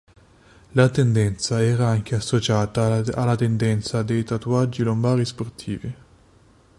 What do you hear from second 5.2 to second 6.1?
sportivi.